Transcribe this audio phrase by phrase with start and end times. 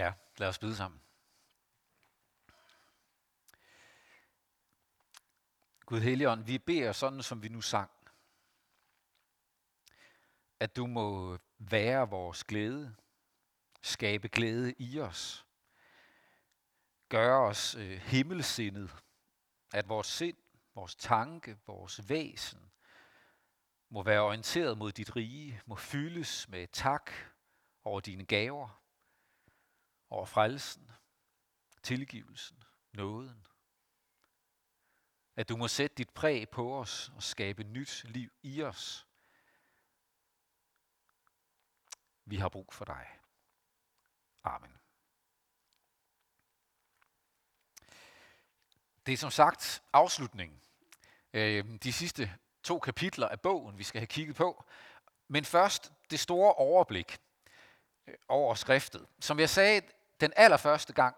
[0.00, 1.00] Ja, lad os bide sammen.
[5.86, 7.90] Gud Helligånd, vi beder sådan, som vi nu sang.
[10.60, 12.96] At du må være vores glæde,
[13.82, 15.46] skabe glæde i os,
[17.08, 18.96] gøre os øh, himmelsindet,
[19.72, 20.36] at vores sind,
[20.74, 22.70] vores tanke, vores væsen
[23.88, 27.10] må være orienteret mod dit rige, må fyldes med tak
[27.84, 28.79] over dine gaver,
[30.10, 30.90] over frelsen,
[31.82, 33.46] tilgivelsen, nåden.
[35.36, 39.06] At du må sætte dit præg på os og skabe nyt liv i os.
[42.24, 43.18] Vi har brug for dig.
[44.44, 44.78] Amen.
[49.06, 50.60] Det er som sagt afslutningen.
[51.32, 54.64] Øh, de sidste to kapitler af bogen, vi skal have kigget på.
[55.28, 57.18] Men først det store overblik
[58.06, 59.06] øh, over skriftet.
[59.20, 59.82] Som jeg sagde
[60.20, 61.16] den allerførste gang,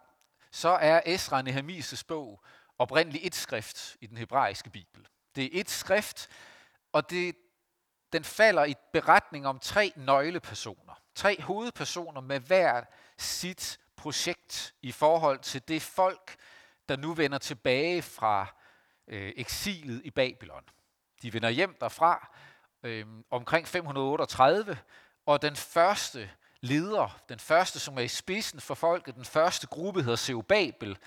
[0.51, 2.45] så er Esra Nehemises bog
[2.79, 5.09] oprindeligt et skrift i den hebraiske bibel.
[5.37, 6.29] Det er et skrift,
[6.93, 7.37] og det,
[8.13, 11.03] den falder i beretning om tre nøglepersoner.
[11.15, 12.85] Tre hovedpersoner med hver
[13.19, 16.37] sit projekt i forhold til det folk,
[16.89, 18.47] der nu vender tilbage fra
[19.09, 20.65] øh, eksilet i Babylon.
[21.23, 22.37] De vender hjem derfra
[22.83, 24.79] øh, omkring 538,
[25.27, 26.31] og den første
[26.63, 30.99] leder, den første, som er i spidsen for folket, den første gruppe hedder Seubabel.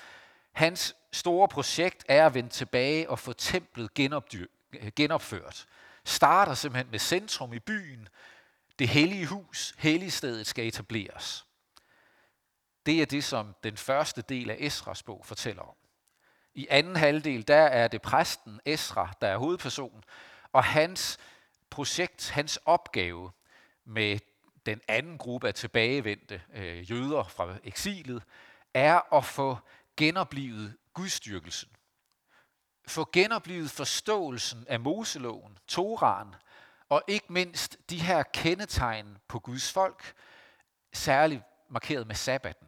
[0.51, 3.93] Hans store projekt er at vende tilbage og få templet
[4.95, 5.65] genopført.
[6.05, 8.07] Starter simpelthen med centrum i byen.
[8.79, 11.45] Det hellige hus, helligstedet skal etableres.
[12.85, 15.75] Det er det, som den første del af Esras bog fortæller om.
[16.53, 20.03] I anden halvdel, der er det præsten Esra, der er hovedpersonen,
[20.51, 21.17] og hans
[21.69, 23.31] projekt, hans opgave
[23.85, 24.19] med
[24.65, 28.23] den anden gruppe af tilbagevendte øh, jøder fra eksilet,
[28.73, 29.57] er at få
[29.97, 31.69] genoplevet gudstyrkelsen.
[32.87, 36.35] Få genoplevet forståelsen af Moseloven, Toraen,
[36.89, 40.13] og ikke mindst de her kendetegn på Guds folk,
[40.93, 42.67] særligt markeret med sabbaten.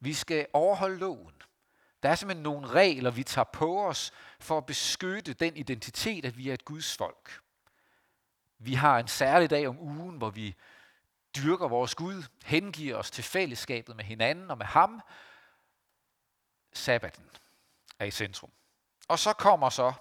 [0.00, 1.32] Vi skal overholde loven.
[2.02, 6.38] Der er simpelthen nogle regler, vi tager på os for at beskytte den identitet, at
[6.38, 7.40] vi er et Guds folk.
[8.58, 10.54] Vi har en særlig dag om ugen, hvor vi
[11.36, 15.00] dyrker vores Gud, hengiver os til fællesskabet med hinanden og med ham.
[16.72, 17.30] Sabbaten
[17.98, 18.50] er i centrum.
[19.08, 19.92] Og så kommer så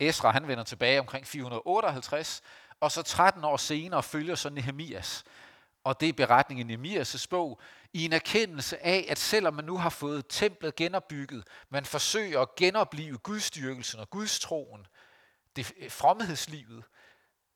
[0.00, 2.42] Esra, han vender tilbage omkring 458,
[2.80, 5.24] og så 13 år senere følger så Nehemias.
[5.84, 7.60] Og det er beretningen i Nehemias' bog,
[7.92, 12.54] i en erkendelse af, at selvom man nu har fået templet genopbygget, man forsøger at
[12.54, 14.86] genopleve gudstyrkelsen og gudstroen,
[15.56, 16.84] det eh, fromhedslivet,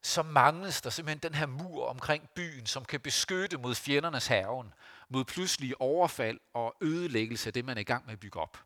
[0.04, 4.74] så mangles der simpelthen den her mur omkring byen, som kan beskytte mod fjendernes haven,
[5.08, 8.64] mod pludselige overfald og ødelæggelse af det, man er i gang med at bygge op.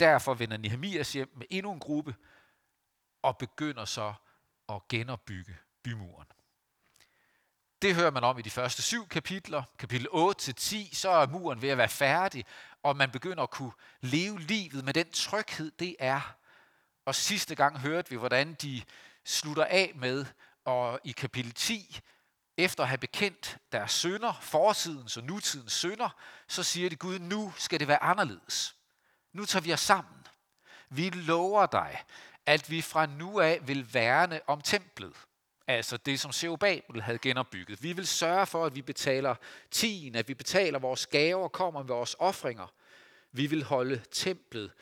[0.00, 2.14] Derfor vender Nehemias hjem med endnu en gruppe
[3.22, 4.14] og begynder så
[4.68, 6.26] at genopbygge bymuren.
[7.82, 9.62] Det hører man om i de første syv kapitler.
[9.78, 12.44] Kapitel 8-10, så er muren ved at være færdig,
[12.82, 16.36] og man begynder at kunne leve livet med den tryghed, det er.
[17.04, 18.82] Og sidste gang hørte vi, hvordan de
[19.24, 20.26] slutter af med
[20.64, 22.00] og i kapitel 10,
[22.56, 26.08] efter at have bekendt deres sønder, fortidens og nutidens sønder,
[26.48, 28.76] så siger de, Gud, nu skal det være anderledes.
[29.32, 30.26] Nu tager vi os sammen.
[30.90, 32.04] Vi lover dig,
[32.46, 35.16] at vi fra nu af vil værne om templet.
[35.66, 37.82] Altså det, som Seubabel havde genopbygget.
[37.82, 39.34] Vi vil sørge for, at vi betaler
[39.70, 42.72] tien, at vi betaler vores gaver og kommer med vores offringer.
[43.32, 44.72] Vi vil holde templet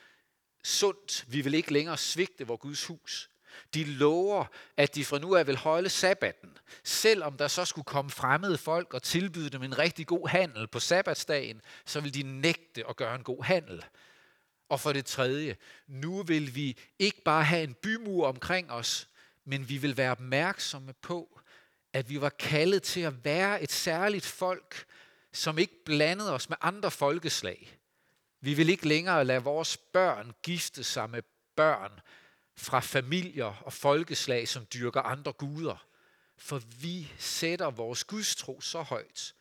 [0.64, 1.24] sundt.
[1.28, 3.29] Vi vil ikke længere svigte vores Guds hus.
[3.74, 4.44] De lover,
[4.76, 8.94] at de fra nu af vil holde sabbatten, selvom der så skulle komme fremmede folk
[8.94, 13.14] og tilbyde dem en rigtig god handel på sabbatsdagen, så vil de nægte at gøre
[13.14, 13.84] en god handel.
[14.68, 15.56] Og for det tredje,
[15.86, 19.08] nu vil vi ikke bare have en bymur omkring os,
[19.44, 21.40] men vi vil være opmærksomme på,
[21.92, 24.84] at vi var kaldet til at være et særligt folk,
[25.32, 27.78] som ikke blandede os med andre folkeslag.
[28.40, 31.22] Vi vil ikke længere lade vores børn gifte sig med
[31.56, 32.00] børn,
[32.60, 35.86] fra familier og folkeslag, som dyrker andre guder.
[36.36, 39.34] For vi sætter vores gudstro så højt,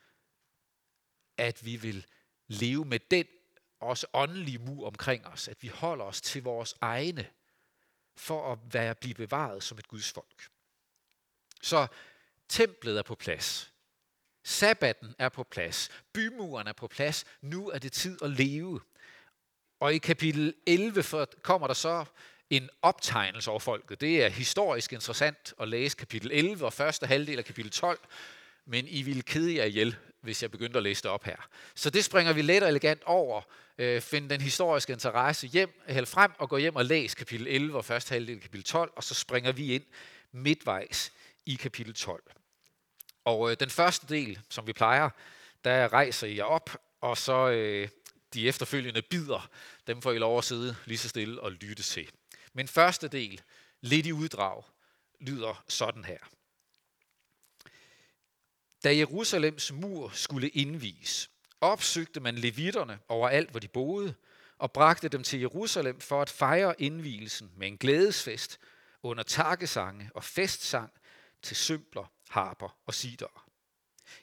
[1.38, 2.06] at vi vil
[2.48, 3.25] leve med den
[3.80, 7.30] også åndelige mur omkring os, at vi holder os til vores egne,
[8.16, 10.50] for at være blive bevaret som et Guds folk.
[11.62, 11.88] Så
[12.50, 13.74] templet er på plads.
[14.44, 15.89] Sabbaten er på plads.
[16.13, 17.25] Bymuren er på plads.
[17.42, 18.81] Nu er det tid at leve.
[19.80, 21.04] Og i kapitel 11
[21.42, 22.06] kommer der så
[22.50, 24.01] en optegnelse over folket.
[24.01, 28.00] Det er historisk interessant at læse kapitel 11 og første halvdel af kapitel 12.
[28.66, 31.48] men I ville kede jer ihjel, hvis jeg begyndte at læse det op her.
[31.75, 33.42] Så det springer vi let og elegant over.
[33.78, 37.78] Øh, find den historiske interesse hjem, hæld frem og gå hjem og læs kapitel 11
[37.78, 39.84] og første halvdel af kapitel 12, og så springer vi ind
[40.31, 41.12] midtvejs
[41.46, 42.24] i kapitel 12.
[43.25, 45.10] Og øh, den første del, som vi plejer,
[45.63, 46.69] der rejser I jer op,
[47.01, 47.90] og så øh,
[48.34, 49.50] de efterfølgende bider,
[49.88, 52.10] dem får I lov at sidde lige så stille og lytte til.
[52.59, 53.41] Men første del,
[53.81, 54.63] lidt i uddrag,
[55.19, 56.17] lyder sådan her.
[58.83, 61.29] Da Jerusalems mur skulle indvies,
[61.61, 64.15] opsøgte man levitterne overalt, hvor de boede,
[64.57, 68.59] og bragte dem til Jerusalem for at fejre indvielsen med en glædesfest
[69.03, 70.91] under takkesange og festsang
[71.41, 73.45] til sømpler, harper og sider.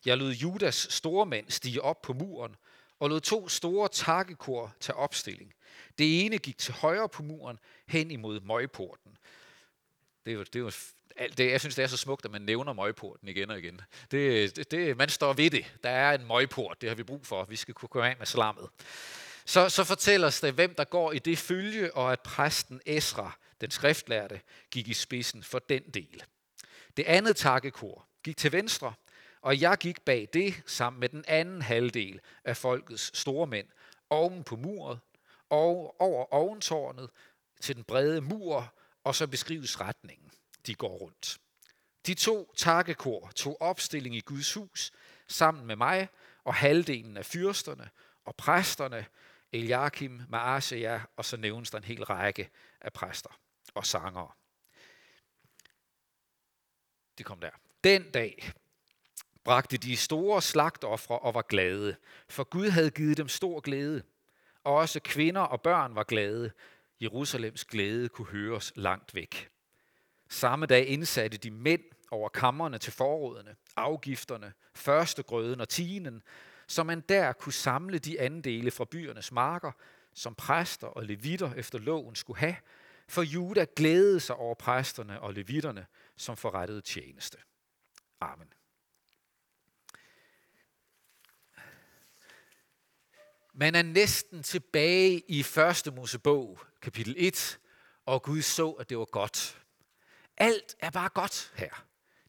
[0.05, 2.57] Jeg lod Judas store mænd stige op på muren
[2.99, 5.56] og lod to store takkekor tage opstilling.
[5.99, 9.17] Det ene gik til højre på muren hen imod møgporten.
[10.25, 10.71] Det er jo, det er jo
[11.39, 13.81] det, jeg synes, det er så smukt, at man nævner møgporten igen og igen.
[14.11, 15.75] Det, det, det, man står ved det.
[15.83, 17.45] Der er en møgport, det har vi brug for.
[17.45, 18.69] Vi skal kunne komme af med slammet.
[19.45, 23.71] Så, så fortæller det, hvem der går i det følge, og at præsten Esra, den
[23.71, 24.41] skriftlærte,
[24.71, 26.23] gik i spidsen for den del.
[26.97, 28.95] Det andet takkekor gik til venstre,
[29.41, 33.67] og jeg gik bag det sammen med den anden halvdel af folkets store mænd,
[34.11, 34.99] oven på muret,
[35.51, 37.11] og over oventårnet
[37.61, 40.31] til den brede mur, og så beskrives retningen,
[40.67, 41.39] de går rundt.
[42.07, 44.93] De to takkekor tog opstilling i Guds hus
[45.29, 46.09] sammen med mig
[46.45, 47.91] og halvdelen af fyrsterne
[48.25, 49.07] og præsterne,
[49.53, 52.51] Eliakim, Maaseja, og så nævnes der en hel række
[52.81, 53.41] af præster
[53.75, 54.31] og sangere.
[57.19, 57.51] Det kom der.
[57.85, 58.53] Den dag
[59.45, 61.97] bragte de store slagtoffre og var glade,
[62.29, 64.03] for Gud havde givet dem stor glæde.
[64.67, 66.51] Også kvinder og børn var glade.
[67.01, 69.51] Jerusalems glæde kunne høres langt væk.
[70.29, 76.23] Samme dag indsatte de mænd over kammerne til forrådene, afgifterne, førstegrøden og tienen,
[76.67, 79.73] så man der kunne samle de andele fra byernes marker,
[80.15, 82.57] som præster og levitter efter loven skulle have,
[83.09, 85.87] for Juda glædede sig over præsterne og levitterne,
[86.17, 87.39] som forrettede tjeneste.
[88.21, 88.53] Amen.
[93.59, 97.59] Man er næsten tilbage i første Mosebog, kapitel 1,
[98.07, 99.59] og Gud så, at det var godt.
[100.37, 101.85] Alt er bare godt her.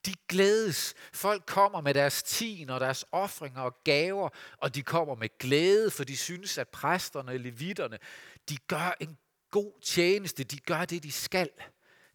[0.05, 0.93] De glædes.
[1.13, 5.91] Folk kommer med deres tin og deres offringer og gaver, og de kommer med glæde,
[5.91, 7.97] for de synes, at præsterne og levitterne,
[8.49, 9.17] de gør en
[9.51, 10.43] god tjeneste.
[10.43, 11.49] De gør det, de skal.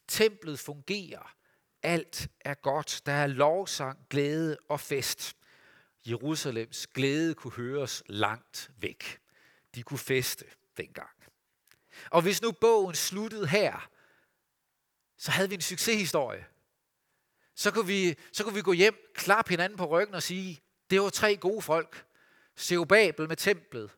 [0.08, 1.34] Templet fungerer.
[1.82, 3.02] Alt er godt.
[3.06, 5.36] Der er lovsang, glæde og fest.
[6.06, 9.18] Jerusalems glæde kunne høres langt væk.
[9.74, 10.44] De kunne feste
[10.76, 11.10] dengang.
[12.10, 13.90] Og hvis nu bogen sluttede her,
[15.18, 16.46] så havde vi en succeshistorie.
[17.54, 20.60] Så kunne vi, så kunne vi gå hjem, klappe hinanden på ryggen og sige,
[20.90, 22.06] det var tre gode folk.
[22.56, 23.90] Seubabel med templet,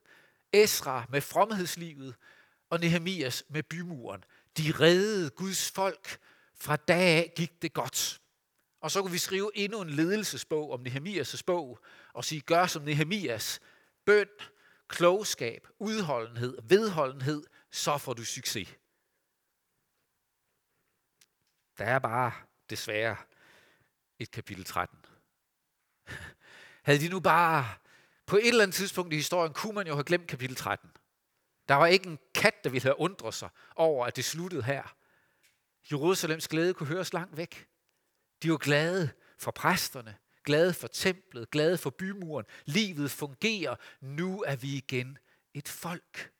[0.53, 2.15] Esra med fromhedslivet
[2.71, 4.25] og Nehemias med bymuren.
[4.59, 6.19] De reddede Guds folk.
[6.57, 8.21] Fra dag af gik det godt.
[8.85, 11.79] Og så kunne vi skrive endnu en ledelsesbog om Nehemias' bog,
[12.13, 13.61] og sige, gør som Nehemias.
[14.07, 14.29] Bøn,
[14.89, 18.69] klogskab, udholdenhed, vedholdenhed, så får du succes.
[21.79, 22.33] Der er bare
[22.71, 23.17] desværre
[24.19, 24.99] et kapitel 13.
[26.87, 27.75] Havde de nu bare
[28.27, 30.91] på et eller andet tidspunkt i historien, kunne man jo have glemt kapitel 13.
[31.69, 34.97] Der var ikke en kat, der ville have undret sig over, at det sluttede her.
[35.93, 37.74] Jerusalems glæde kunne høres langt væk.
[38.43, 42.47] De var glade for præsterne, glade for templet, glade for bymuren.
[42.65, 43.77] Livet fungerer.
[44.01, 45.19] Nu er vi igen
[45.55, 46.33] et folk.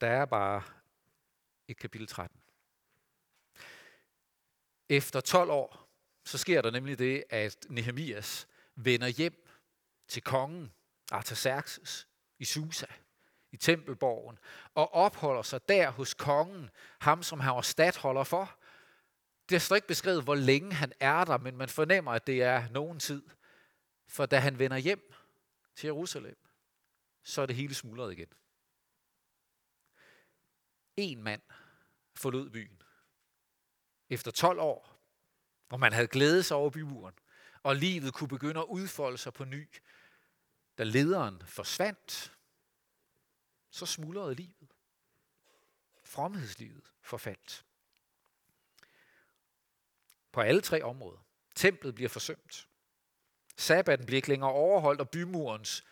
[0.00, 0.62] Der er bare
[1.68, 2.40] et kapitel 13.
[4.88, 5.88] Efter 12 år,
[6.24, 9.48] så sker der nemlig det, at Nehemias vender hjem
[10.08, 10.72] til kongen
[11.10, 12.86] Artaxerxes i Susa,
[13.52, 14.38] i tempelborgen,
[14.74, 18.58] og opholder sig der hos kongen, ham som han var stadholder for,
[19.48, 22.68] det er ikke beskrevet, hvor længe han er der, men man fornemmer, at det er
[22.68, 23.22] nogen tid.
[24.06, 25.12] For da han vender hjem
[25.76, 26.36] til Jerusalem,
[27.22, 28.28] så er det hele smuldret igen.
[30.96, 31.42] En mand
[32.14, 32.82] forlod byen.
[34.10, 35.00] Efter 12 år,
[35.68, 37.14] hvor man havde glædet sig over bymuren,
[37.62, 39.68] og livet kunne begynde at udfolde sig på ny,
[40.78, 42.36] da lederen forsvandt,
[43.70, 44.74] så smuldrede livet.
[46.04, 47.64] Fromhedslivet forfaldt
[50.34, 51.18] på alle tre områder.
[51.54, 52.68] Templet bliver forsømt.
[53.56, 55.84] Sabbaten bliver ikke længere overholdt, og bymurens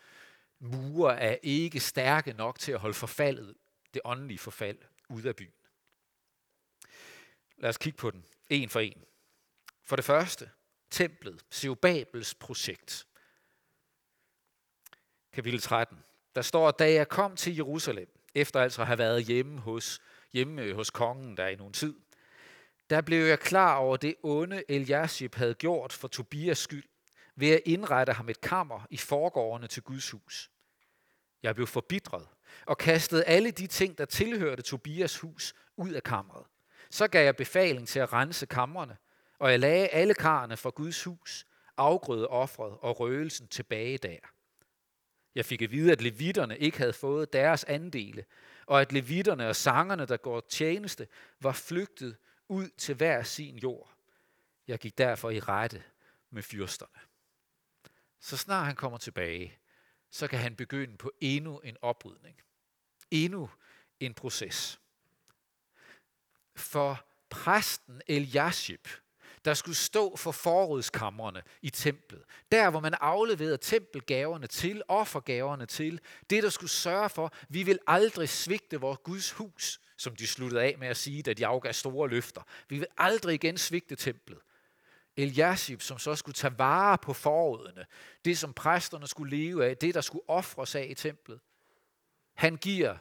[0.59, 3.55] mure er ikke stærke nok til at holde forfaldet,
[3.93, 4.77] det åndelige forfald,
[5.09, 5.53] ud af byen.
[7.57, 9.03] Lad os kigge på den, en for en.
[9.83, 10.49] For det første,
[10.89, 13.07] templet, Seubabels projekt.
[15.33, 16.03] Kapitel 13.
[16.35, 20.01] Der står, at da jeg kom til Jerusalem, efter altså at have været hjemme hos,
[20.33, 22.02] hjemme hos kongen der i nogen tid,
[22.89, 26.83] der blev jeg klar over det onde Eliashib havde gjort for Tobias skyld,
[27.35, 30.51] ved at indrette ham et kammer i forgårdene til Guds hus.
[31.43, 32.27] Jeg blev forbitret
[32.65, 36.45] og kastede alle de ting, der tilhørte Tobias hus, ud af kammeret.
[36.89, 38.97] Så gav jeg befaling til at rense kammerne,
[39.39, 41.45] og jeg lagde alle karne fra Guds hus,
[41.77, 44.17] afgrøde offret og røgelsen tilbage der.
[45.35, 48.25] Jeg fik at vide, at levitterne ikke havde fået deres andele,
[48.65, 51.07] og at levitterne og sangerne, der går tjeneste,
[51.41, 53.93] var flygtet ud til hver sin jord.
[54.67, 55.83] Jeg gik derfor i rette
[56.29, 56.99] med fyrsterne.
[58.19, 59.57] Så snart han kommer tilbage,
[60.11, 62.41] så kan han begynde på endnu en oprydning.
[63.11, 63.49] Endnu
[63.99, 64.79] en proces.
[66.55, 68.87] For præsten Eliashib,
[69.45, 72.23] der skulle stå for forrådskamrene i templet.
[72.51, 75.99] Der, hvor man afleverede tempelgaverne til, offergaverne til.
[76.29, 80.61] Det, der skulle sørge for, vi vil aldrig svigte vores Guds hus, som de sluttede
[80.61, 82.41] af med at sige, da de afgav store løfter.
[82.69, 84.39] Vi vil aldrig igen svigte templet.
[85.17, 87.85] Eliashib, som så skulle tage vare på forrådene,
[88.25, 91.39] det som præsterne skulle leve af, det der skulle ofres af i templet.
[92.33, 92.97] Han giver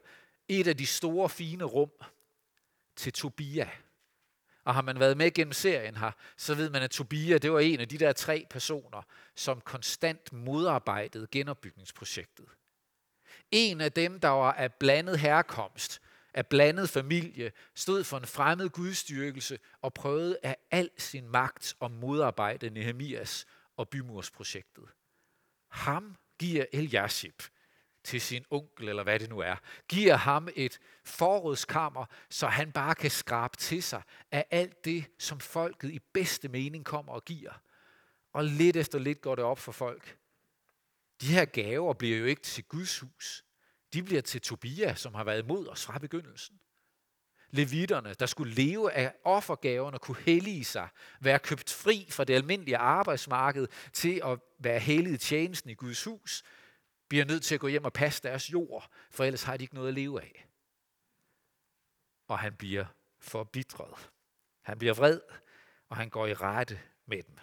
[0.49, 1.91] et af de store fine rum
[2.97, 3.71] til Tobia.
[4.65, 7.61] Og har man været med gennem serien her, så ved man, at Tobia det var
[7.61, 9.03] en af de der tre personer,
[9.37, 12.47] som konstant modarbejdede genopbygningsprojektet.
[13.51, 16.02] En af dem, der var af blandet herkomst,
[16.35, 21.91] af blandet familie, stod for en fremmed gudstyrkelse og prøvede af al sin magt at
[21.91, 23.47] modarbejde Nehemias
[23.77, 24.85] og bymursprojektet.
[25.69, 27.43] Ham giver Eliashib
[28.05, 29.57] til sin onkel, eller hvad det nu er,
[29.89, 35.41] giver ham et forrådskammer, så han bare kan skrabe til sig af alt det, som
[35.41, 37.53] folket i bedste mening kommer og giver.
[38.33, 40.17] Og lidt efter lidt går det op for folk.
[41.21, 43.45] De her gaver bliver jo ikke til Guds hus.
[43.93, 46.61] De bliver til Tobia, som har været imod os fra begyndelsen.
[47.51, 50.89] Levitterne, der skulle leve af offergaverne, kunne hellige sig,
[51.21, 56.43] være købt fri fra det almindelige arbejdsmarked til at være hellige tjenesten i Guds hus,
[57.09, 59.75] bliver nødt til at gå hjem og passe deres jord, for ellers har de ikke
[59.75, 60.49] noget at leve af.
[62.29, 62.85] Og han bliver
[63.21, 64.11] forbitret.
[64.63, 65.21] Han bliver vred,
[65.89, 67.39] og han går i rette med dem.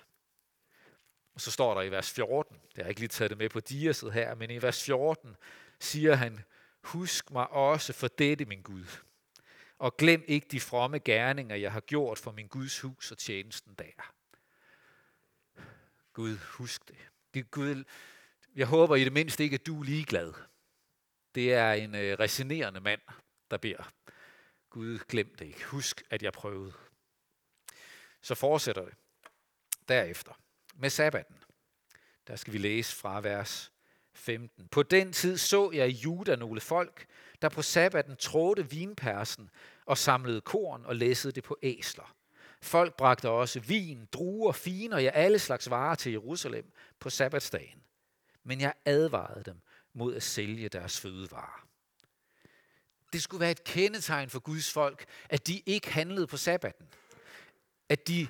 [1.34, 3.50] Og så står der i vers 14, det har jeg ikke lige taget det med
[3.50, 5.36] på diaset her, men i vers 14
[5.79, 6.39] siger han,
[6.83, 8.86] husk mig også for dette, min Gud.
[9.77, 13.74] Og glem ikke de fromme gerninger, jeg har gjort for min Guds hus og tjenesten
[13.74, 14.13] der.
[16.13, 17.51] Gud, husk det.
[17.51, 17.83] Gud,
[18.55, 20.33] jeg håber i det mindste ikke, at du er ligeglad.
[21.36, 23.01] Det er en øh, resinerende mand,
[23.51, 23.91] der beder.
[24.69, 25.65] Gud, glem det ikke.
[25.65, 26.74] Husk, at jeg prøvede.
[28.21, 28.93] Så fortsætter det
[29.88, 30.39] derefter
[30.75, 31.43] med sabbaten.
[32.27, 33.71] Der skal vi læse fra vers
[34.19, 34.67] 15.
[34.67, 37.05] På den tid så jeg i Juda nogle folk,
[37.41, 39.49] der på sabbaten trådte vinpersen
[39.85, 42.15] og samlede korn og læssede det på æsler.
[42.61, 47.83] Folk bragte også vin, druer, fine og ja, alle slags varer til Jerusalem på sabbatsdagen
[48.49, 49.61] men jeg advarede dem
[49.93, 51.67] mod at sælge deres fødevarer.
[53.13, 56.88] Det skulle være et kendetegn for Guds folk, at de ikke handlede på sabbaten.
[57.89, 58.27] At de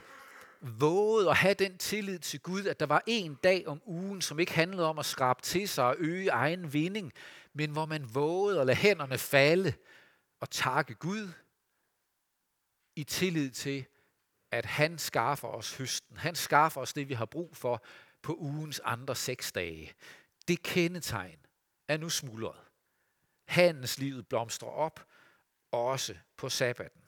[0.62, 4.40] vågede at have den tillid til Gud, at der var en dag om ugen, som
[4.40, 7.14] ikke handlede om at skrabe til sig og øge egen vinding,
[7.54, 9.74] men hvor man vågede at lade hænderne falde
[10.40, 11.30] og takke Gud
[12.96, 13.86] i tillid til,
[14.52, 16.18] at han skaffer os høsten.
[16.18, 17.84] Han skaffer os det, vi har brug for,
[18.22, 19.94] på ugens andre seks dage.
[20.48, 21.40] Det kendetegn
[21.88, 22.62] er nu smuldret.
[23.48, 25.06] Handelslivet blomstrer op,
[25.72, 26.99] også på sabbaten.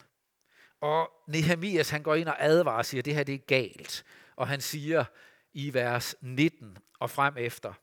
[0.82, 4.06] Og Nehemias han går ind og advarer og siger, at det her det er galt.
[4.36, 5.06] Og han siger
[5.54, 7.74] i vers 19 og frem efter,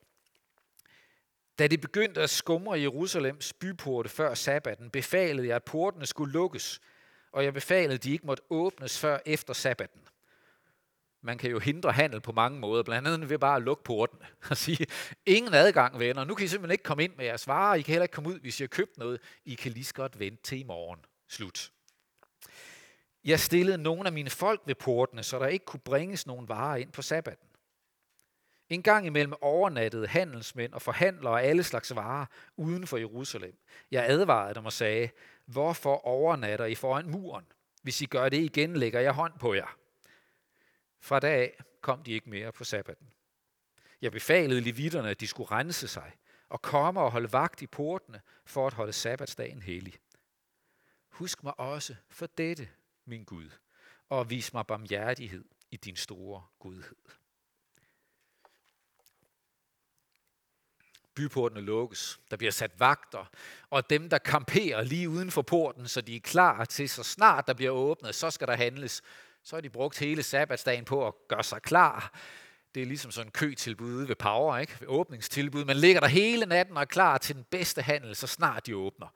[1.58, 6.80] da det begyndte at skumre Jerusalems byporte før sabbaten, befalede jeg, at portene skulle lukkes,
[7.32, 10.00] og jeg befalede, at de ikke måtte åbnes før efter sabbaten
[11.20, 14.18] man kan jo hindre handel på mange måder, blandt andet ved bare at lukke porten
[14.50, 14.86] og sige,
[15.26, 17.92] ingen adgang venner, nu kan I simpelthen ikke komme ind med jeres varer, I kan
[17.92, 20.42] heller ikke komme ud, hvis I har købt noget, I kan lige så godt vente
[20.42, 21.00] til i morgen.
[21.28, 21.72] Slut.
[23.28, 26.76] Jeg stillede nogle af mine folk ved portene, så der ikke kunne bringes nogen varer
[26.76, 27.48] ind på sabbaten.
[28.68, 33.58] En gang imellem overnattede handelsmænd og forhandlere af alle slags varer uden for Jerusalem.
[33.90, 35.10] Jeg advarede dem og sagde,
[35.46, 37.44] hvorfor overnatter I foran muren?
[37.82, 39.76] Hvis I gør det igen, lægger jeg hånd på jer.
[41.00, 43.08] Fra da af kom de ikke mere på sabbaten.
[44.02, 46.12] Jeg befalede levitterne, at de skulle rense sig
[46.48, 49.94] og komme og holde vagt i portene for at holde sabbatsdagen hellig.
[51.08, 52.68] Husk mig også for dette,
[53.08, 53.50] min Gud,
[54.08, 56.96] og vis mig barmhjertighed i din store godhed.
[61.18, 62.20] byportene lukkes.
[62.30, 63.30] Der bliver sat vagter,
[63.70, 67.46] og dem, der kamperer lige uden for porten, så de er klar til, så snart
[67.46, 69.02] der bliver åbnet, så skal der handles.
[69.42, 72.12] Så har de brugt hele sabbatsdagen på at gøre sig klar.
[72.74, 74.76] Det er ligesom sådan en køtilbud ved Power, ikke?
[74.80, 75.64] Ved åbningstilbud.
[75.64, 78.76] Man ligger der hele natten og er klar til den bedste handel, så snart de
[78.76, 79.08] åbner.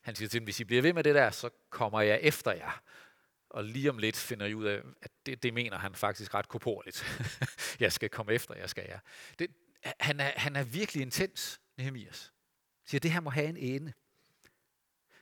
[0.00, 2.52] Han siger til dem, hvis I bliver ved med det der, så kommer jeg efter
[2.52, 2.80] jer.
[3.54, 6.48] Og lige om lidt finder I ud af, at det, det mener han faktisk ret
[6.48, 7.04] korporligt.
[7.80, 8.98] jeg skal komme efter jeg skal Ja.
[9.38, 9.50] Det,
[10.00, 12.32] han, er, han er virkelig intens, Nehemias.
[12.84, 13.92] Siger, det her må have en ende.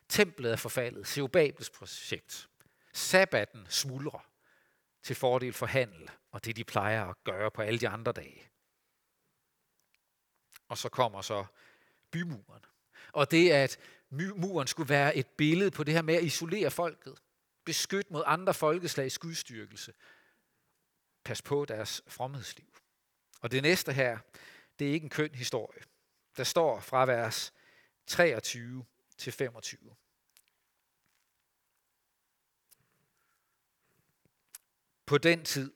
[0.08, 1.06] Templet er forfaldet.
[1.06, 2.48] Seubabels projekt.
[2.92, 4.30] Sabbaten smuldrer
[5.02, 8.50] til fordel for handel, og det de plejer at gøre på alle de andre dage.
[10.68, 11.44] Og så kommer så
[12.10, 12.64] bymuren.
[13.12, 13.78] Og det, at
[14.10, 17.18] muren skulle være et billede på det her med at isolere folket,
[17.64, 19.92] beskyt mod andre folkeslags gudstyrkelse,
[21.24, 22.66] pas på deres fromhedsliv.
[23.40, 24.18] Og det næste her,
[24.78, 25.82] det er ikke en køn historie.
[26.36, 27.52] Der står fra vers
[28.06, 28.84] 23
[29.18, 29.96] til 25.
[35.06, 35.72] På den tid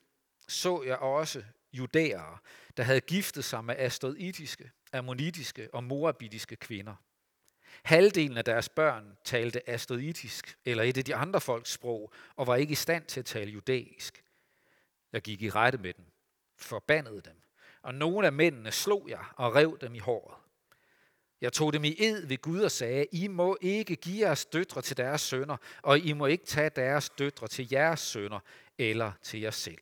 [0.47, 2.37] så jeg også judæere,
[2.77, 6.95] der havde giftet sig med astoditiske, ammonitiske og morabitiske kvinder.
[7.83, 12.55] Halvdelen af deres børn talte astoditisk eller et af de andre folks sprog, og var
[12.55, 14.23] ikke i stand til at tale judæisk.
[15.13, 16.05] Jeg gik i rette med dem,
[16.57, 17.41] forbandede dem,
[17.81, 20.37] og nogle af mændene slog jeg og rev dem i håret.
[21.41, 24.81] Jeg tog dem i ed ved Gud og sagde, I må ikke give jeres døtre
[24.81, 28.39] til deres sønner, og I må ikke tage deres døtre til jeres sønner
[28.77, 29.81] eller til jer selv.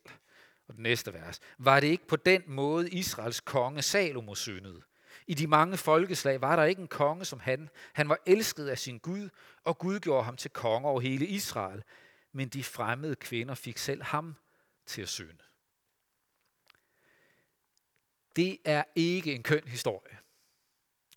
[0.68, 1.40] Og det næste vers.
[1.58, 4.82] Var det ikke på den måde Israels konge Salomo syndede?
[5.26, 7.68] I de mange folkeslag var der ikke en konge som han.
[7.92, 9.28] Han var elsket af sin Gud,
[9.64, 11.82] og Gud gjorde ham til konge over hele Israel.
[12.32, 14.36] Men de fremmede kvinder fik selv ham
[14.86, 15.42] til at synde.
[18.36, 20.18] Det er ikke en køn historie.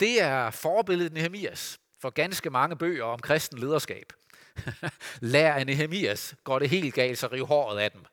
[0.00, 4.12] Det er forbilledet Nehemias for ganske mange bøger om kristen lederskab.
[5.20, 8.04] Lær af Nehemias går det helt galt, så riv håret af dem.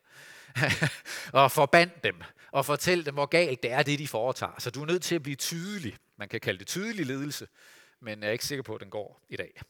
[1.42, 4.58] og forband dem, og fortælle dem, hvor galt det er, det de foretager.
[4.58, 5.96] Så du er nødt til at blive tydelig.
[6.16, 7.48] Man kan kalde det tydelig ledelse,
[8.00, 9.60] men jeg er ikke sikker på, at den går i dag.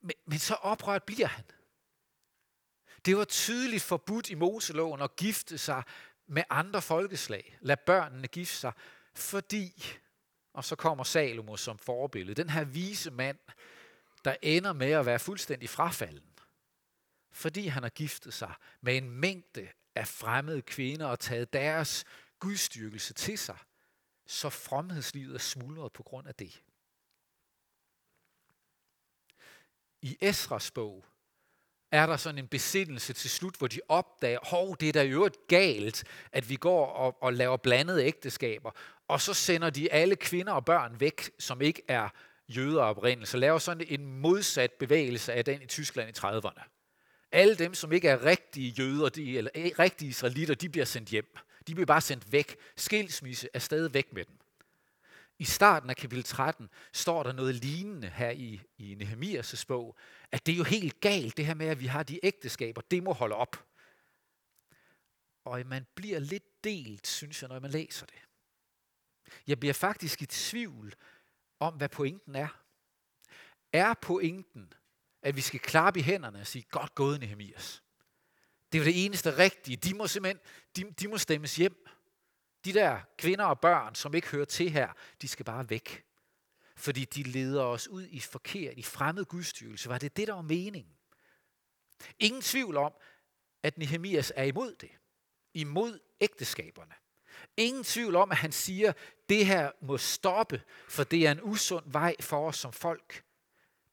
[0.00, 1.44] Men, men så oprørt bliver han.
[3.06, 5.82] Det var tydeligt forbudt i Moseloven at gifte sig
[6.26, 7.58] med andre folkeslag.
[7.60, 8.72] Lad børnene gifte sig,
[9.14, 9.84] fordi,
[10.52, 13.38] og så kommer Salomo som forbillede, den her vise mand,
[14.24, 16.38] der ender med at være fuldstændig frafalden,
[17.32, 22.04] fordi han har giftet sig med en mængde af fremmede kvinder og taget deres
[22.38, 23.58] gudstyrkelse til sig,
[24.26, 26.62] så fromhedslivet er smuldret på grund af det.
[30.02, 31.04] I Esras bog,
[31.90, 35.24] er der sådan en besindelse til slut, hvor de opdager, hov, det er da jo
[35.24, 38.70] et galt, at vi går og, og laver blandede ægteskaber.
[39.08, 42.08] Og så sender de alle kvinder og børn væk, som ikke er
[42.48, 46.75] jøder oprindelse, laver sådan en modsat bevægelse af den i Tyskland i 30'erne.
[47.36, 51.08] Alle dem, som ikke er rigtige jøder, de, eller eh, rigtige israelitter, de bliver sendt
[51.08, 51.36] hjem.
[51.66, 52.56] De bliver bare sendt væk.
[52.76, 54.38] Skilsmisse er stadig væk med dem.
[55.38, 59.96] I starten af kapitel 13 står der noget lignende her i, i Nehemias' bog,
[60.32, 63.02] at det er jo helt galt, det her med, at vi har de ægteskaber, det
[63.02, 63.66] må holde op.
[65.44, 68.18] Og man bliver lidt delt, synes jeg, når man læser det.
[69.46, 70.94] Jeg bliver faktisk i tvivl
[71.60, 72.62] om, hvad pointen er.
[73.72, 74.72] Er pointen,
[75.26, 77.82] at vi skal klappe i hænderne og sige, godt gået, Nehemias.
[78.72, 79.76] Det er jo det eneste rigtige.
[79.76, 80.40] De må simpelthen
[80.76, 81.86] de, de må stemmes hjem.
[82.64, 86.04] De der kvinder og børn, som ikke hører til her, de skal bare væk.
[86.76, 89.88] Fordi de leder os ud i forkert, i fremmed gudstyrelse.
[89.88, 90.96] Var det det, der var meningen?
[92.18, 92.92] Ingen tvivl om,
[93.62, 94.90] at Nehemias er imod det.
[95.54, 96.94] Imod ægteskaberne.
[97.56, 98.92] Ingen tvivl om, at han siger,
[99.28, 103.25] det her må stoppe, for det er en usund vej for os som folk.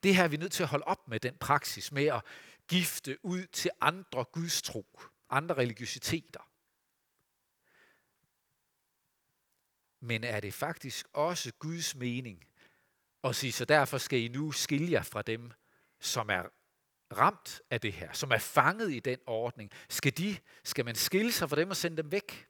[0.03, 2.21] Det her er vi nødt til at holde op med, den praksis med at
[2.67, 6.49] gifte ud til andre gudstro, andre religiøsiteter.
[10.05, 12.45] Men er det faktisk også Guds mening
[13.23, 15.51] at sige, så derfor skal I nu skille jer fra dem,
[15.99, 16.43] som er
[17.17, 19.71] ramt af det her, som er fanget i den ordning.
[19.89, 22.47] Skal, de, skal man skille sig fra dem og sende dem væk?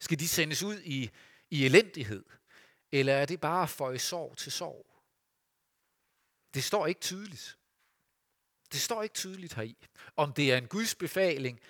[0.00, 1.10] Skal de sendes ud i,
[1.50, 2.24] i elendighed?
[2.92, 4.93] Eller er det bare for i sorg til sorg?
[6.54, 7.58] Det står ikke tydeligt.
[8.72, 9.76] Det står ikke tydeligt heri.
[10.16, 11.60] Om det er en Guds befaling,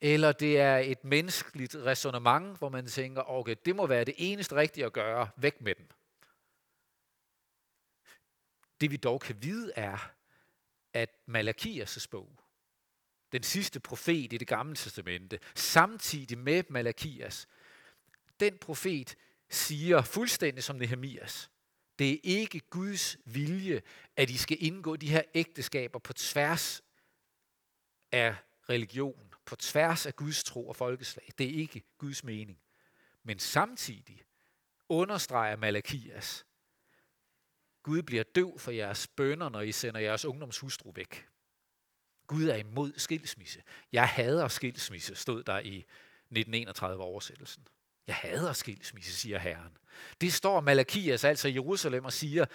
[0.00, 4.54] eller det er et menneskeligt resonemang, hvor man tænker, okay, det må være det eneste
[4.54, 5.88] rigtige at gøre, væk med dem.
[8.80, 10.12] Det vi dog kan vide er,
[10.92, 12.38] at Malakias' bog,
[13.32, 17.48] den sidste profet i det gamle testamente, samtidig med Malakias,
[18.40, 19.16] den profet
[19.50, 21.50] siger fuldstændig som Nehemias,
[21.98, 23.82] det er ikke Guds vilje,
[24.16, 26.82] at I skal indgå de her ægteskaber på tværs
[28.12, 28.36] af
[28.68, 31.32] religion, på tværs af Guds tro og folkeslag.
[31.38, 32.58] Det er ikke Guds mening.
[33.22, 34.22] Men samtidig
[34.88, 36.46] understreger Malakias,
[37.82, 41.28] Gud bliver døv for jeres bønder, når I sender jeres ungdomshustru væk.
[42.26, 43.62] Gud er imod skilsmisse.
[43.92, 47.66] Jeg hader skilsmisse, stod der i 1931 oversættelsen.
[48.06, 49.78] Jeg hader skilsmisse, siger Herren.
[50.20, 52.46] Det står Malakias altså i Jerusalem og siger,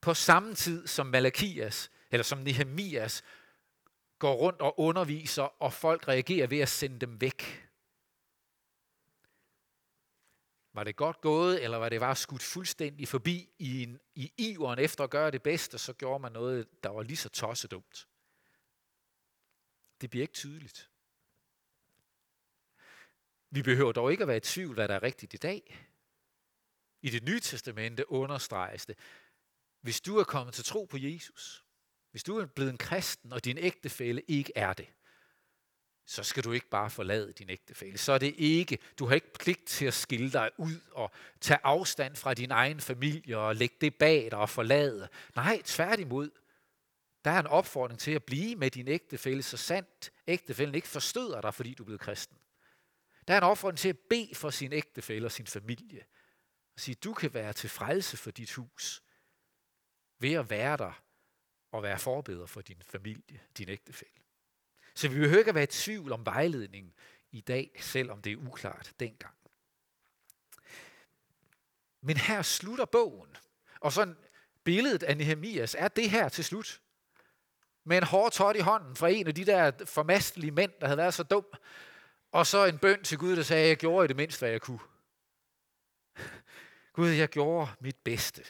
[0.00, 3.22] på samme tid som Malakias, eller som Nehemias,
[4.18, 7.68] går rundt og underviser, og folk reagerer ved at sende dem væk.
[10.72, 14.78] Var det godt gået, eller var det bare skudt fuldstændig forbi i, en, i iveren
[14.78, 18.08] efter at gøre det bedste, så gjorde man noget, der var lige så tosset dumt.
[20.00, 20.90] Det bliver ikke tydeligt.
[23.54, 25.86] Vi behøver dog ikke at være i tvivl, hvad der er rigtigt i dag.
[27.02, 28.98] I det nye testamente understreges det.
[29.80, 31.64] Hvis du er kommet til tro på Jesus,
[32.10, 34.86] hvis du er blevet en kristen, og din ægtefælle ikke er det,
[36.06, 37.98] så skal du ikke bare forlade din ægtefælle.
[37.98, 41.58] Så er det ikke, du har ikke pligt til at skille dig ud og tage
[41.62, 45.08] afstand fra din egen familie og lægge det bag dig og forlade.
[45.36, 46.30] Nej, tværtimod.
[47.24, 51.40] Der er en opfordring til at blive med din ægtefælle, så sandt ægtefællen ikke forstøder
[51.40, 52.36] dig, fordi du er blevet kristen.
[53.28, 56.04] Der er en opfordring til at bede for sin ægtefælle og sin familie.
[56.74, 59.02] Og sige, du kan være til frelse for dit hus
[60.18, 61.02] ved at være der
[61.72, 64.14] og være forbeder for din familie, din ægtefælle.
[64.94, 66.94] Så vi behøver ikke at være i tvivl om vejledningen
[67.30, 69.34] i dag, selvom det er uklart dengang.
[72.00, 73.36] Men her slutter bogen.
[73.80, 74.16] Og sådan
[74.64, 76.80] billedet af Nehemias er det her til slut.
[77.84, 80.98] Med en hård tot i hånden fra en af de der formastelige mænd, der havde
[80.98, 81.44] været så dum.
[82.34, 84.50] Og så en bøn til Gud, der sagde, at jeg gjorde i det mindste, hvad
[84.50, 84.80] jeg kunne.
[86.92, 88.44] Gud, jeg gjorde mit bedste.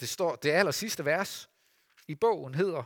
[0.00, 1.50] Det står, det aller sidste vers
[2.08, 2.82] i bogen hedder,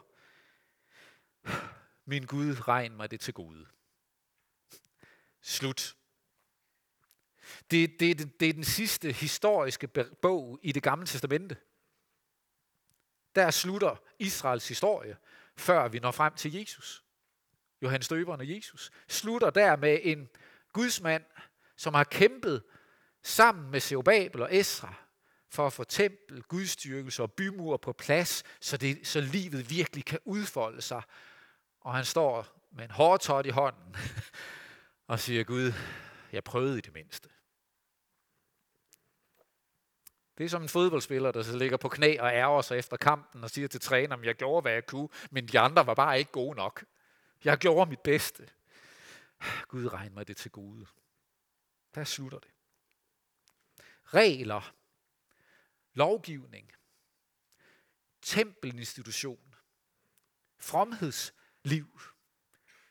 [2.05, 3.67] min Gud, regn mig det til gode.
[5.41, 5.97] Slut.
[7.71, 9.89] Det, det, det, det er den sidste historiske
[10.23, 11.57] bog i det gamle testamente.
[13.35, 15.17] Der slutter Israels historie,
[15.57, 17.05] før vi når frem til Jesus.
[17.83, 18.91] Johannes Døberen og Jesus.
[19.09, 20.29] Slutter der med en
[20.73, 21.25] gudsmand,
[21.77, 22.63] som har kæmpet
[23.23, 24.95] sammen med Seobabel og Esra
[25.49, 30.19] for at få tempel, gudstyrkelse og bymur på plads, så, det, så livet virkelig kan
[30.25, 31.03] udfolde sig
[31.81, 33.97] og han står med en hårtot i hånden
[35.07, 35.73] og siger, Gud,
[36.33, 37.29] jeg prøvede i det mindste.
[40.39, 43.45] Det er som en fodboldspiller, der så ligger på knæ og ærger sig efter kampen
[43.45, 46.33] og siger til træneren, jeg gjorde, hvad jeg kunne, men de andre var bare ikke
[46.33, 46.85] gode nok.
[47.45, 48.51] Jeg gjorde mit bedste.
[49.69, 50.87] Gud regn mig det til gode.
[51.95, 52.51] Der slutter det.
[54.05, 54.75] Regler,
[55.93, 56.73] lovgivning,
[58.23, 59.55] tempelinstitution,
[60.59, 62.01] fromhedsliv.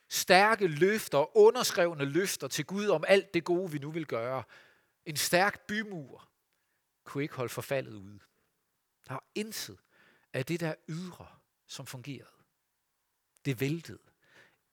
[0.08, 4.44] Stærke løfter, underskrevne løfter til Gud om alt det gode, vi nu vil gøre.
[5.06, 6.30] En stærk bymur
[7.04, 8.20] kunne ikke holde forfaldet ude.
[9.08, 9.80] Der var intet
[10.34, 11.28] af det der ydre,
[11.68, 12.44] som fungerede.
[13.46, 14.09] Det væltede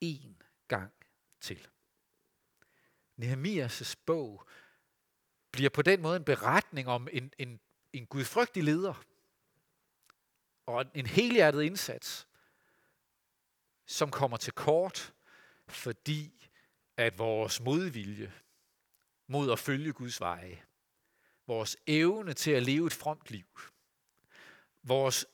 [0.00, 0.92] en gang
[1.40, 1.68] til.
[3.16, 4.48] Nehemias' bog
[5.50, 7.60] bliver på den måde en beretning om en, en,
[7.92, 9.04] en gudfrygtig leder
[10.66, 12.28] og en helhjertet indsats
[13.86, 15.14] som kommer til kort,
[15.68, 16.48] fordi
[16.96, 18.32] at vores modvilje
[19.26, 20.62] mod at følge Guds veje,
[21.46, 23.60] vores evne til at leve et fromt liv,
[24.82, 25.26] vores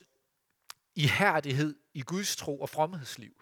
[0.95, 3.41] ihærdighed i Guds tro og fromhedsliv,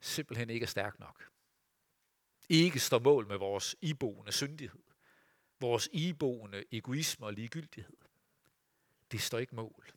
[0.00, 1.24] simpelthen ikke er stærk nok.
[2.48, 4.82] Ikke står mål med vores iboende syndighed,
[5.60, 7.96] vores iboende egoisme og ligegyldighed.
[9.12, 9.92] Det står ikke mål.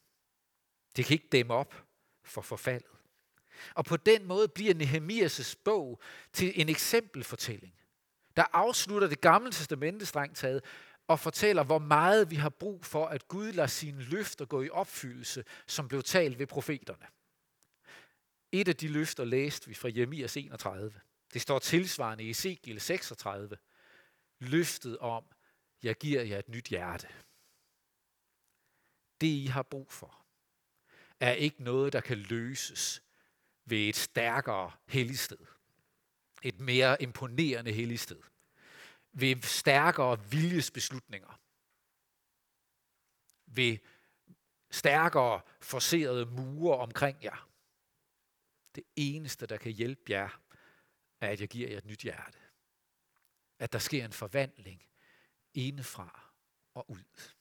[0.95, 1.85] Det kan ikke dæmme op
[2.23, 2.87] for forfaldet.
[3.75, 6.01] Og på den måde bliver Nehemias' bog
[6.33, 7.73] til en eksempelfortælling,
[8.35, 10.63] der afslutter det gamle testamente strengt taget,
[11.07, 14.69] og fortæller, hvor meget vi har brug for, at Gud lader sine løfter gå i
[14.69, 17.05] opfyldelse, som blev talt ved profeterne.
[18.53, 21.01] Et af de løfter læste vi fra Jeremias 31.
[21.33, 23.57] Det står tilsvarende i Ezekiel 36.
[24.39, 25.25] Løftet om,
[25.83, 27.07] jeg giver jer et nyt hjerte.
[29.21, 30.25] Det I har brug for,
[31.19, 33.03] er ikke noget, der kan løses
[33.65, 35.45] ved et stærkere helligsted.
[36.43, 38.21] Et mere imponerende helligsted.
[39.11, 41.39] Ved stærkere viljesbeslutninger.
[43.45, 43.77] Ved
[44.71, 47.52] stærkere forserede mure omkring jer
[48.75, 50.41] det eneste, der kan hjælpe jer,
[51.21, 52.38] er, at jeg giver jer et nyt hjerte.
[53.59, 54.86] At der sker en forvandling
[55.53, 56.33] indefra
[56.73, 57.33] og ud.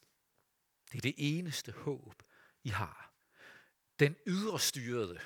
[0.92, 2.22] Det er det eneste håb,
[2.64, 3.12] I har.
[3.98, 5.20] Den yderstyrede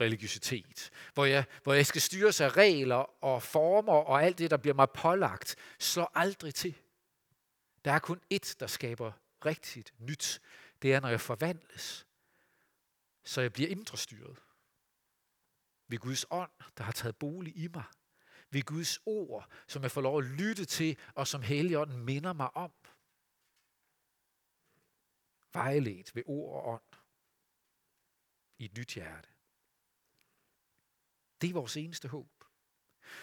[0.00, 4.56] religiøsitet, hvor jeg, hvor jeg skal styres af regler og former og alt det, der
[4.56, 6.74] bliver mig pålagt, slår aldrig til.
[7.84, 9.12] Der er kun ét, der skaber
[9.44, 10.40] rigtigt nyt.
[10.82, 12.06] Det er, når jeg forvandles,
[13.24, 14.38] så jeg bliver indre styret.
[15.92, 17.84] Ved Guds ånd, der har taget bolig i mig.
[18.50, 22.56] Ved Guds ord, som jeg får lov at lytte til, og som Helligånden minder mig
[22.56, 22.72] om.
[25.52, 27.02] Vejledt ved ord og ånd.
[28.58, 29.28] I et nyt hjerte.
[31.40, 32.44] Det er vores eneste håb.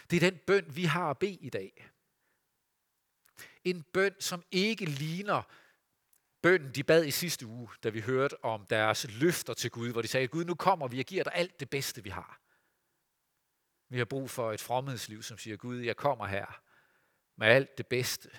[0.09, 1.89] Det er den bøn, vi har at bede i dag.
[3.63, 5.43] En bøn, som ikke ligner
[6.41, 10.01] bønnen, de bad i sidste uge, da vi hørte om deres løfter til Gud, hvor
[10.01, 12.48] de sagde, Gud, nu kommer vi og giver dig alt det bedste, vi har.
[13.89, 16.61] Vi har brug for et fromhedsliv, som siger, Gud, jeg kommer her
[17.35, 18.29] med alt det bedste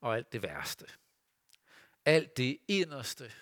[0.00, 0.86] og alt det værste.
[2.04, 3.32] Alt det inderste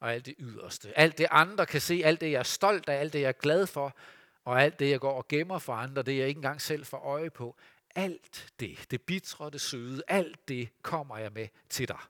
[0.00, 0.98] og alt det yderste.
[0.98, 3.32] Alt det andre kan se, alt det jeg er stolt af, alt det jeg er
[3.32, 3.96] glad for,
[4.44, 6.98] og alt det jeg går og gemmer for andre, det jeg ikke engang selv får
[6.98, 7.56] øje på.
[7.94, 12.00] Alt det, det bitre, det søde, alt det kommer jeg med til dig.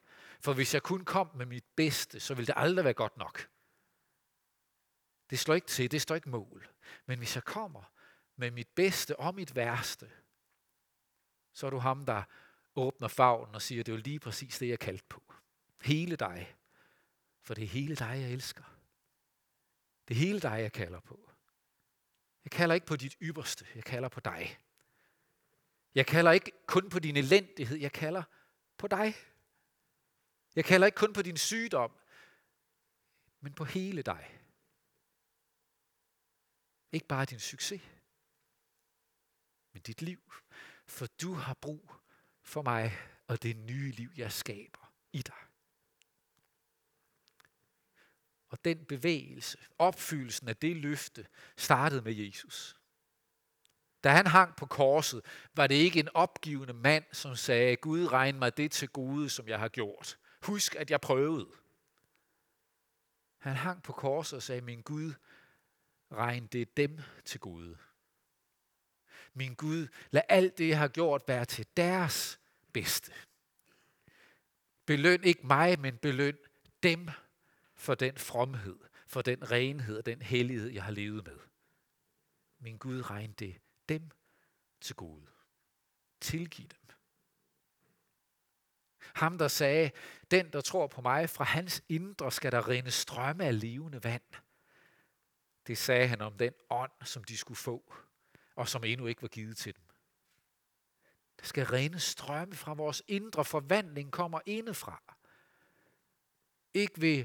[0.41, 3.49] For hvis jeg kun kom med mit bedste, så ville det aldrig være godt nok.
[5.31, 6.69] Det slår ikke til, det står ikke mål.
[7.07, 7.83] Men hvis jeg kommer
[8.41, 10.11] med mit bedste og mit værste,
[11.53, 12.23] så er du ham, der
[12.75, 15.35] åbner favnen og siger, det er jo lige præcis det, jeg kaldt på.
[15.83, 16.57] Hele dig.
[17.43, 18.65] For det er hele dig, jeg elsker.
[20.09, 21.31] Det er hele dig, jeg kalder på.
[22.45, 24.59] Jeg kalder ikke på dit ypperste, jeg kalder på dig.
[25.95, 28.23] Jeg kalder ikke kun på din elendighed, jeg kalder
[28.77, 29.15] på dig.
[30.55, 31.93] Jeg kalder ikke kun på din sygdom,
[33.41, 34.41] men på hele dig.
[36.93, 37.83] Ikke bare din succes,
[39.73, 40.33] med dit liv.
[40.87, 41.95] For du har brug
[42.43, 45.35] for mig og det nye liv, jeg skaber i dig.
[48.49, 52.77] Og den bevægelse, opfyldelsen af det løfte, startede med Jesus.
[54.05, 58.39] Da han hang på korset, var det ikke en opgivende mand, som sagde, Gud regn
[58.39, 60.19] mig det til gode, som jeg har gjort.
[60.43, 61.49] Husk, at jeg prøvede.
[63.39, 65.13] Han hang på korset og sagde, min Gud,
[66.13, 67.77] regn det dem til gode.
[69.35, 72.41] Min Gud, lad alt det, jeg har gjort, være til deres
[72.73, 73.13] bedste.
[74.87, 76.39] Beløn ikke mig, men beløn
[76.83, 77.09] dem
[77.75, 81.39] for den fromhed, for den renhed og den hellighed, jeg har levet med.
[82.59, 84.11] Min Gud, regn det dem
[84.81, 85.27] til gode.
[86.21, 86.81] Tilgiv dem.
[89.15, 89.91] Ham, der sagde,
[90.31, 94.23] den, der tror på mig, fra hans indre skal der rinde strømme af levende vand.
[95.67, 97.95] Det sagde han om den ånd, som de skulle få,
[98.61, 99.85] og som endnu ikke var givet til dem.
[101.41, 105.17] Der skal rene strømme fra vores indre forvandling kommer indefra.
[106.75, 107.25] Ikke ved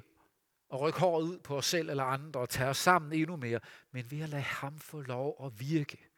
[0.74, 3.60] at rykke håret ud på os selv eller andre og tage os sammen endnu mere,
[3.92, 6.10] men ved at lade ham få lov at virke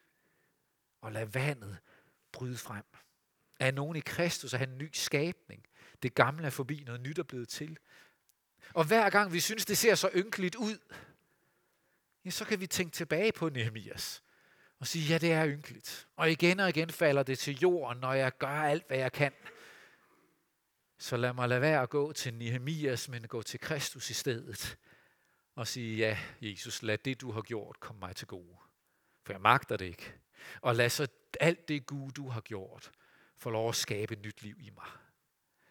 [1.01, 1.77] og lade vandet
[2.31, 2.85] bryde frem.
[3.59, 5.65] Er nogen i Kristus, er han en ny skabning.
[6.03, 7.77] Det gamle er forbi, noget nyt er blevet til.
[8.73, 10.77] Og hver gang vi synes, det ser så ynkeligt ud,
[12.25, 14.23] ja, så kan vi tænke tilbage på Nehemias
[14.79, 16.07] og sige, ja, det er ynkeligt.
[16.15, 19.33] Og igen og igen falder det til jorden, når jeg gør alt, hvad jeg kan.
[20.99, 24.77] Så lad mig lade være at gå til Nehemias, men gå til Kristus i stedet.
[25.55, 28.57] Og sige, ja, Jesus, lad det, du har gjort, komme mig til gode.
[29.23, 30.13] For jeg magter det ikke.
[30.61, 31.07] Og lad så
[31.39, 32.91] alt det gode, du har gjort,
[33.37, 34.87] få lov at skabe et nyt liv i mig.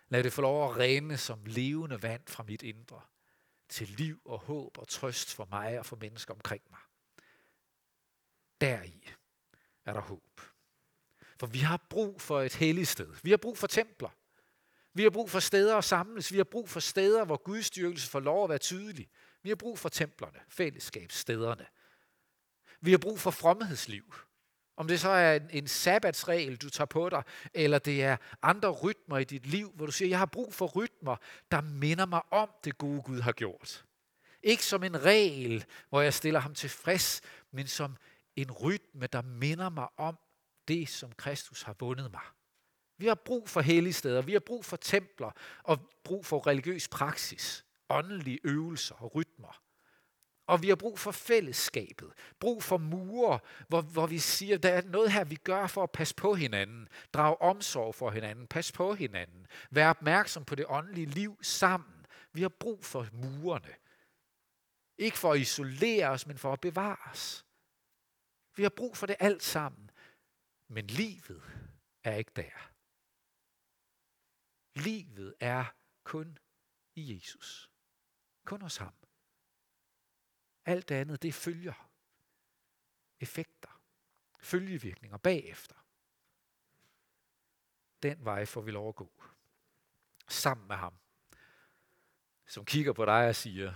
[0.08, 3.00] Lad det få lov at rene som levende vand fra mit indre,
[3.68, 6.80] til liv og håb og trøst for mig og for mennesker omkring mig.
[8.60, 9.10] Deri
[9.84, 10.40] er der håb.
[11.38, 13.14] For vi har brug for et helligt sted.
[13.22, 14.08] Vi har brug for templer.
[14.94, 16.32] Vi har brug for steder at samles.
[16.32, 19.08] Vi har brug for steder, hvor Guds styrkelse får lov at være tydelig.
[19.42, 21.66] Vi har brug for templerne, fællesskabsstederne.
[22.80, 24.14] Vi har brug for fromhedsliv.
[24.76, 27.22] Om det så er en, en sabbatsregel, du tager på dig,
[27.54, 30.66] eller det er andre rytmer i dit liv, hvor du siger, jeg har brug for
[30.66, 31.16] rytmer,
[31.50, 33.84] der minder mig om det gode Gud har gjort.
[34.42, 37.96] Ikke som en regel, hvor jeg stiller ham tilfreds, men som
[38.36, 40.18] en rytme, der minder mig om
[40.68, 42.22] det, som Kristus har vundet mig.
[42.98, 45.30] Vi har brug for hellige steder, vi har brug for templer
[45.62, 49.62] og brug for religiøs praksis, åndelige øvelser og rytmer.
[50.46, 54.82] Og vi har brug for fællesskabet, brug for mure, hvor, hvor vi siger, der er
[54.82, 58.94] noget her, vi gør for at passe på hinanden, drage omsorg for hinanden, passe på
[58.94, 62.06] hinanden, være opmærksom på det åndelige liv sammen.
[62.32, 63.74] Vi har brug for murene.
[64.98, 67.45] Ikke for at isolere os, men for at bevare os.
[68.56, 69.90] Vi har brug for det alt sammen.
[70.68, 71.42] Men livet
[72.04, 72.72] er ikke der.
[74.74, 75.64] Livet er
[76.04, 76.38] kun
[76.94, 77.70] i Jesus.
[78.44, 78.94] Kun hos ham.
[80.64, 81.90] Alt andet, det følger.
[83.20, 83.80] Effekter.
[84.40, 85.74] Følgevirkninger bagefter.
[88.02, 89.22] Den vej får vi lov at gå.
[90.28, 90.98] Sammen med ham.
[92.46, 93.74] Som kigger på dig og siger,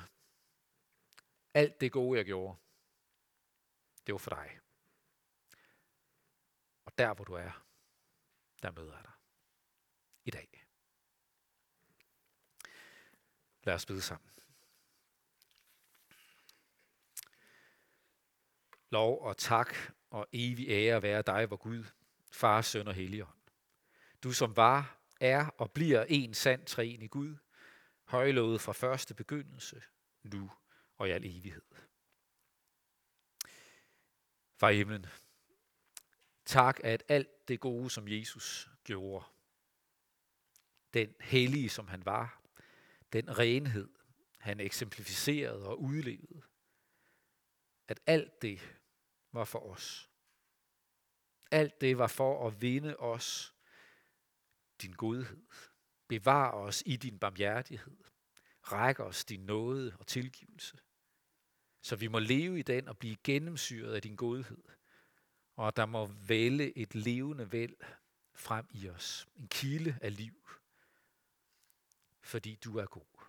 [1.54, 2.58] alt det gode, jeg gjorde,
[4.06, 4.59] det var for dig.
[7.00, 7.64] Der, hvor du er,
[8.62, 9.12] der møder jeg dig.
[10.24, 10.66] I dag.
[13.62, 14.30] Lad os bede sammen.
[18.90, 19.74] Lov og tak
[20.10, 21.84] og evig ære være dig, hvor Gud,
[22.32, 23.40] Far, Søn og Helligånd.
[24.22, 27.36] Du som var, er og bliver en sand træen i Gud,
[28.04, 29.82] højlovet fra første begyndelse,
[30.22, 30.50] nu
[30.98, 31.62] og i al evighed.
[34.56, 35.06] Far i himlen,
[36.50, 39.24] tak at alt det gode, som Jesus gjorde,
[40.94, 42.42] den hellige, som han var,
[43.12, 43.88] den renhed,
[44.38, 46.42] han eksemplificerede og udlevede,
[47.88, 48.78] at alt det
[49.32, 50.10] var for os.
[51.50, 53.54] Alt det var for at vinde os
[54.82, 55.46] din godhed.
[56.08, 57.96] Bevar os i din barmhjertighed.
[58.62, 60.78] Ræk os din nåde og tilgivelse.
[61.82, 64.62] Så vi må leve i den og blive gennemsyret af din godhed.
[65.60, 67.76] Og at der må vælge et levende væld
[68.34, 69.28] frem i os.
[69.36, 70.48] En kilde af liv.
[72.20, 73.24] Fordi du er god.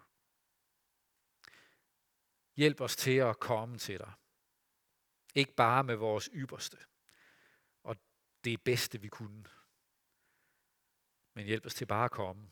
[2.55, 4.11] Hjælp os til at komme til dig.
[5.35, 6.77] Ikke bare med vores ypperste
[7.83, 7.97] og
[8.43, 9.45] det bedste, vi kunne.
[11.33, 12.51] Men hjælp os til bare at komme.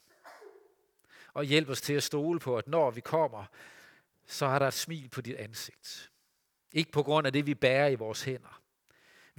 [1.34, 3.46] Og hjælp os til at stole på, at når vi kommer,
[4.26, 6.12] så har der et smil på dit ansigt.
[6.72, 8.60] Ikke på grund af det, vi bærer i vores hænder.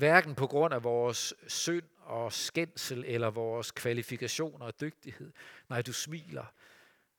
[0.01, 5.33] Hverken på grund af vores synd og skændsel eller vores kvalifikationer og dygtighed.
[5.69, 6.47] Nej, du smiler,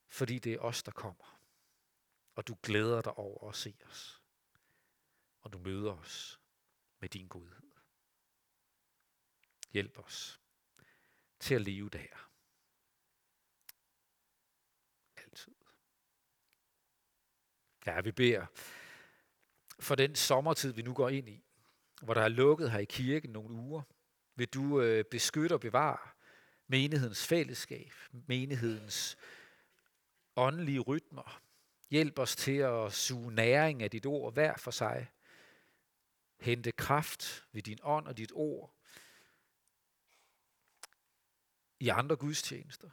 [0.07, 1.39] fordi det er os, der kommer.
[2.35, 4.21] Og du glæder dig over at se os.
[5.41, 6.39] Og du møder os
[6.99, 7.71] med din godhed.
[9.71, 10.39] Hjælp os
[11.39, 12.29] til at leve der.
[15.17, 15.55] Altid.
[17.85, 18.45] Ja, vi beder
[19.79, 21.43] for den sommertid, vi nu går ind i,
[22.01, 23.81] hvor der er lukket her i kirken nogle uger,
[24.35, 26.09] vil du øh, beskytte og bevare
[26.67, 29.17] menighedens fællesskab, menighedens
[30.35, 31.41] åndelige rytmer.
[31.89, 35.07] Hjælp os til at suge næring af dit ord hver for sig.
[36.39, 38.75] Hente kraft ved din ånd og dit ord
[41.79, 42.89] i andre gudstjenester,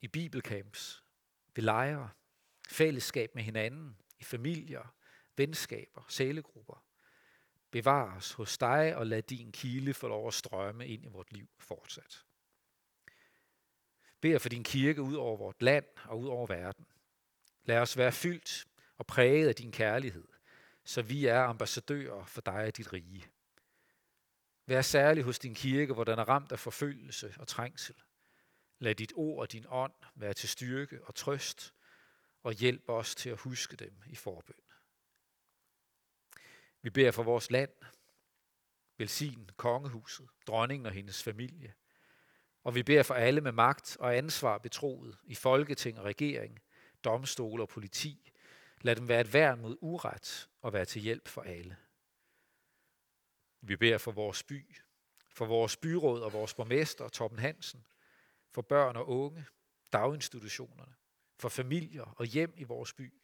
[0.00, 1.04] i bibelcamps,
[1.54, 2.10] ved lejre,
[2.68, 4.94] fællesskab med hinanden, i familier,
[5.36, 6.87] venskaber, sælegrupper.
[7.70, 11.32] Bevar os hos dig og lad din kilde få lov at strømme ind i vort
[11.32, 12.24] liv fortsat.
[14.20, 16.86] Bed for din kirke ud over vort land og ud over verden.
[17.64, 18.66] Lad os være fyldt
[18.98, 20.28] og præget af din kærlighed,
[20.84, 23.26] så vi er ambassadører for dig og dit rige.
[24.66, 27.94] Vær særlig hos din kirke, hvor den er ramt af forfølgelse og trængsel.
[28.78, 31.74] Lad dit ord og din ånd være til styrke og trøst,
[32.42, 34.67] og hjælp os til at huske dem i forbøn.
[36.82, 37.70] Vi beder for vores land.
[38.98, 41.74] Velsign kongehuset, dronningen og hendes familie.
[42.64, 46.58] Og vi beder for alle med magt og ansvar betroet i folketing og regering,
[47.04, 48.32] domstole og politi.
[48.80, 51.76] Lad dem være et værn mod uret og være til hjælp for alle.
[53.60, 54.76] Vi beder for vores by,
[55.34, 57.86] for vores byråd og vores borgmester, Torben Hansen,
[58.50, 59.46] for børn og unge,
[59.92, 60.94] daginstitutionerne,
[61.38, 63.14] for familier og hjem i vores by.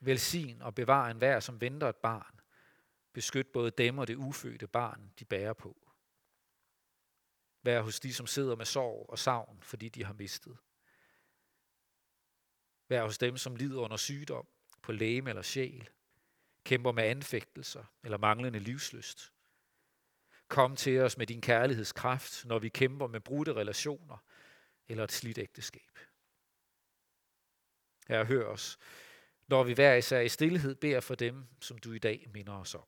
[0.00, 2.40] Velsign og bevar enhver, som venter et barn.
[3.18, 5.76] Beskyt både dem og det ufødte barn, de bærer på.
[7.62, 10.56] Vær hos de, som sidder med sorg og savn, fordi de har mistet.
[12.88, 14.46] Vær hos dem, som lider under sygdom,
[14.82, 15.88] på læge eller sjæl,
[16.64, 19.32] kæmper med anfægtelser eller manglende livsløst.
[20.48, 24.18] Kom til os med din kærlighedskraft, når vi kæmper med brudte relationer
[24.88, 25.98] eller et slidt ægteskab.
[28.08, 28.78] Herre, hør os,
[29.48, 32.74] når vi hver især i stillhed beder for dem, som du i dag minder os
[32.74, 32.86] om.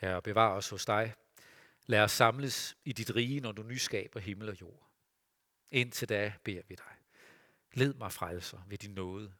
[0.00, 1.14] Herre, bevar os hos dig.
[1.86, 4.90] Lad os samles i dit rige, når du nyskaber himmel og jord.
[5.70, 6.96] Indtil da beder vi dig.
[7.72, 9.34] Led mig frelser ved din nåde,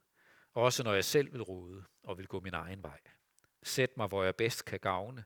[0.52, 3.00] også når jeg selv vil rode og vil gå min egen vej.
[3.62, 5.24] Sæt mig, hvor jeg bedst kan gavne,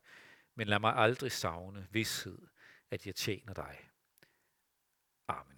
[0.55, 2.39] men lad mig aldrig savne vidshed,
[2.91, 3.91] at jeg tjener dig.
[5.28, 5.53] Amen.